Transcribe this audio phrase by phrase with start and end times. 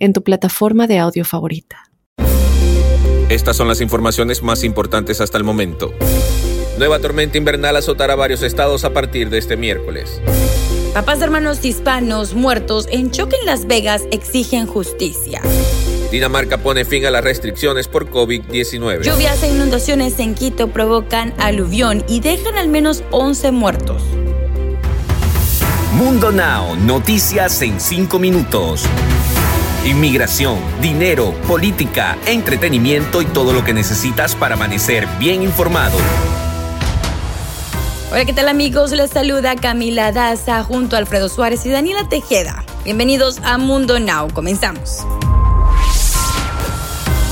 [0.00, 1.90] en tu plataforma de audio favorita.
[3.28, 5.94] Estas son las informaciones más importantes hasta el momento.
[6.78, 10.20] Nueva tormenta invernal azotará varios estados a partir de este miércoles.
[10.94, 15.40] Papás de hermanos hispanos muertos en choque en Las Vegas exigen justicia.
[16.10, 19.02] Dinamarca pone fin a las restricciones por COVID-19.
[19.02, 24.02] Lluvias e inundaciones en Quito provocan aluvión y dejan al menos 11 muertos.
[25.92, 28.84] Mundo Now, noticias en 5 minutos.
[29.84, 35.96] Inmigración, dinero, política, entretenimiento y todo lo que necesitas para amanecer bien informado.
[38.12, 38.92] Hola, ¿qué tal amigos?
[38.92, 42.62] Les saluda Camila Daza junto a Alfredo Suárez y Daniela Tejeda.
[42.84, 44.28] Bienvenidos a Mundo Now.
[44.34, 45.06] Comenzamos.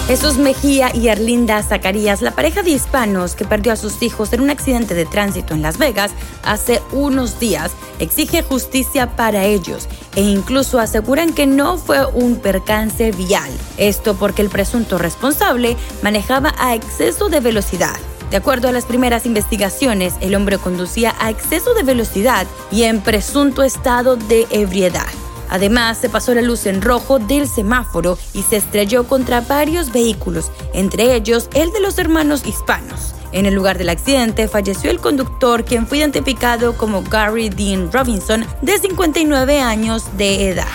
[0.06, 4.40] Jesús Mejía y Arlinda Zacarías, la pareja de hispanos que perdió a sus hijos en
[4.40, 10.22] un accidente de tránsito en Las Vegas hace unos días, exige justicia para ellos e
[10.22, 13.50] incluso aseguran que no fue un percance vial.
[13.76, 17.96] Esto porque el presunto responsable manejaba a exceso de velocidad.
[18.30, 23.00] De acuerdo a las primeras investigaciones, el hombre conducía a exceso de velocidad y en
[23.00, 25.06] presunto estado de ebriedad.
[25.48, 30.50] Además, se pasó la luz en rojo del semáforo y se estrelló contra varios vehículos,
[30.74, 33.14] entre ellos el de los hermanos hispanos.
[33.32, 38.46] En el lugar del accidente falleció el conductor, quien fue identificado como Gary Dean Robinson,
[38.62, 40.66] de 59 años de edad.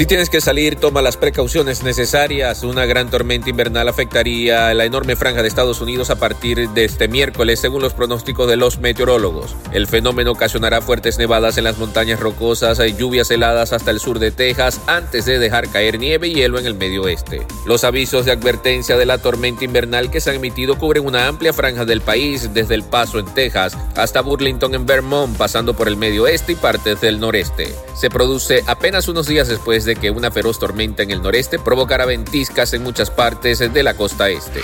[0.00, 2.62] Si tienes que salir, toma las precauciones necesarias.
[2.62, 7.06] Una gran tormenta invernal afectaría la enorme franja de Estados Unidos a partir de este
[7.06, 9.54] miércoles, según los pronósticos de los meteorólogos.
[9.72, 14.18] El fenómeno ocasionará fuertes nevadas en las montañas rocosas y lluvias heladas hasta el sur
[14.20, 17.46] de Texas antes de dejar caer nieve y hielo en el medio oeste.
[17.66, 21.52] Los avisos de advertencia de la tormenta invernal que se han emitido cubren una amplia
[21.52, 25.98] franja del país, desde El Paso en Texas hasta Burlington en Vermont, pasando por el
[25.98, 27.74] medio oeste y partes del noreste.
[27.94, 32.06] Se produce apenas unos días después de que una feroz tormenta en el noreste provocará
[32.06, 34.60] ventiscas en muchas partes de la costa este.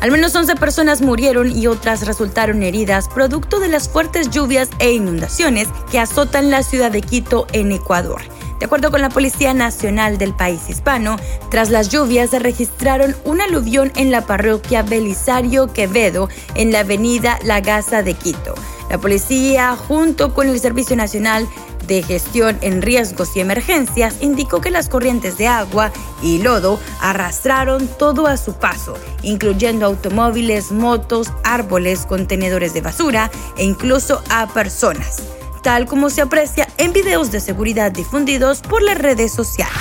[0.00, 4.92] Al menos 11 personas murieron y otras resultaron heridas producto de las fuertes lluvias e
[4.92, 8.22] inundaciones que azotan la ciudad de Quito en Ecuador.
[8.60, 11.16] De acuerdo con la Policía Nacional del país hispano,
[11.50, 17.38] tras las lluvias se registraron un aluvión en la parroquia Belisario Quevedo en la avenida
[17.44, 18.54] La Gaza de Quito.
[18.90, 21.46] La policía, junto con el Servicio Nacional
[21.86, 25.90] de Gestión en Riesgos y Emergencias indicó que las corrientes de agua
[26.22, 33.64] y lodo arrastraron todo a su paso, incluyendo automóviles, motos, árboles, contenedores de basura e
[33.64, 35.22] incluso a personas,
[35.62, 39.74] tal como se aprecia en videos de seguridad difundidos por las redes sociales.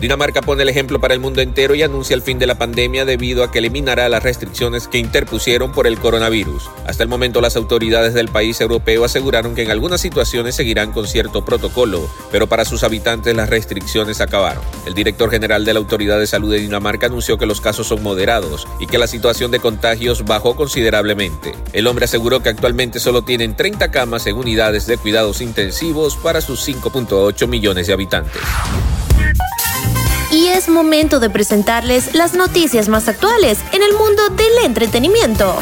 [0.00, 3.04] Dinamarca pone el ejemplo para el mundo entero y anuncia el fin de la pandemia
[3.04, 6.70] debido a que eliminará las restricciones que interpusieron por el coronavirus.
[6.86, 11.06] Hasta el momento las autoridades del país europeo aseguraron que en algunas situaciones seguirán con
[11.06, 14.64] cierto protocolo, pero para sus habitantes las restricciones acabaron.
[14.86, 18.02] El director general de la Autoridad de Salud de Dinamarca anunció que los casos son
[18.02, 21.52] moderados y que la situación de contagios bajó considerablemente.
[21.74, 26.40] El hombre aseguró que actualmente solo tienen 30 camas en unidades de cuidados intensivos para
[26.40, 28.40] sus 5.8 millones de habitantes
[30.30, 35.56] y es momento de presentarles las noticias más actuales en el mundo del entretenimiento.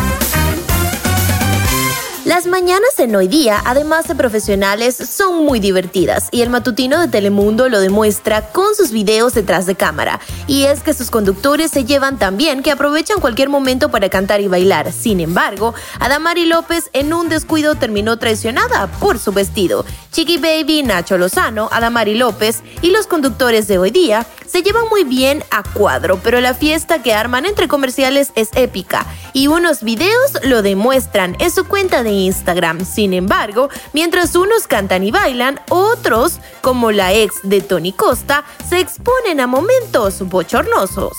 [2.28, 7.08] Las mañanas en hoy día, además de profesionales, son muy divertidas y el matutino de
[7.08, 10.20] Telemundo lo demuestra con sus videos detrás de cámara.
[10.46, 14.42] Y es que sus conductores se llevan tan bien que aprovechan cualquier momento para cantar
[14.42, 14.92] y bailar.
[14.92, 19.86] Sin embargo, Adamari López en un descuido terminó traicionada por su vestido.
[20.12, 25.04] Chiqui Baby, Nacho Lozano, Adamari López y los conductores de hoy día se llevan muy
[25.04, 30.32] bien a cuadro, pero la fiesta que arman entre comerciales es épica y unos videos
[30.42, 32.84] lo demuestran en su cuenta de Instagram.
[32.84, 38.80] Sin embargo, mientras unos cantan y bailan, otros, como la ex de Tony Costa, se
[38.80, 41.16] exponen a momentos bochornosos.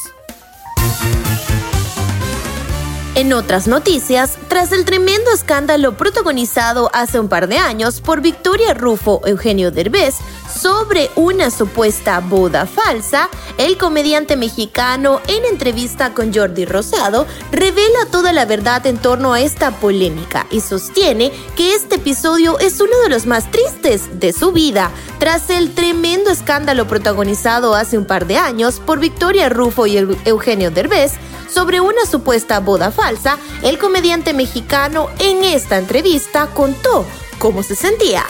[3.20, 8.74] En otras noticias, tras el tremendo escándalo protagonizado hace un par de años por Victoria
[8.74, 10.16] Rufo Eugenio Derbez,
[10.60, 18.34] sobre una supuesta boda falsa, el comediante mexicano en entrevista con Jordi Rosado revela toda
[18.34, 23.10] la verdad en torno a esta polémica y sostiene que este episodio es uno de
[23.10, 28.38] los más tristes de su vida, tras el tremendo escándalo protagonizado hace un par de
[28.38, 31.14] años por Victoria Rufo y Eugenio Derbez
[31.50, 37.06] sobre una supuesta boda falsa, el comediante mexicano en esta entrevista contó
[37.40, 38.26] cómo se sentía.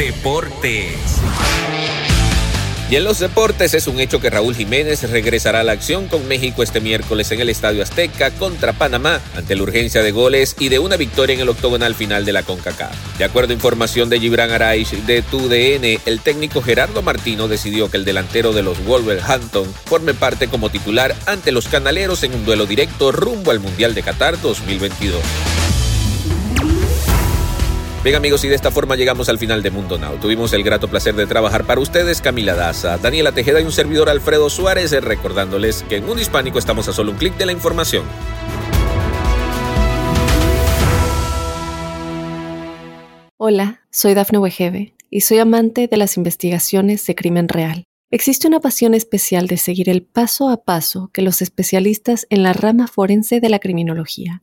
[0.00, 0.96] Deportes.
[2.88, 6.26] Y en los deportes es un hecho que Raúl Jiménez regresará a la acción con
[6.26, 10.70] México este miércoles en el Estadio Azteca contra Panamá ante la urgencia de goles y
[10.70, 13.18] de una victoria en el octogonal final de la CONCACAF.
[13.18, 17.98] De acuerdo a información de Gibran Araiz de TUDN, el técnico Gerardo Martino decidió que
[17.98, 22.64] el delantero de los Wolverhampton forme parte como titular ante los canaleros en un duelo
[22.64, 25.20] directo rumbo al Mundial de Qatar 2022.
[28.02, 30.16] Bien amigos, y de esta forma llegamos al final de Mundo Now.
[30.16, 34.08] Tuvimos el grato placer de trabajar para ustedes Camila Daza, Daniela Tejeda y un servidor
[34.08, 38.06] Alfredo Suárez, recordándoles que en Mundo Hispánico estamos a solo un clic de la información.
[43.36, 47.84] Hola, soy Dafne Wegebe y soy amante de las investigaciones de crimen real.
[48.10, 52.54] Existe una pasión especial de seguir el paso a paso que los especialistas en la
[52.54, 54.42] rama forense de la criminología